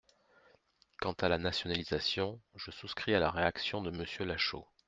[0.99, 4.65] Quant à la nationalisation, je souscris à la réaction de Monsieur Lachaud.